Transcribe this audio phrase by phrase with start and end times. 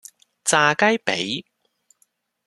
[0.43, 1.45] 炸雞脾